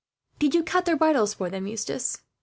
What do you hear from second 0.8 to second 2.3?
their bridles for them, Eustace?"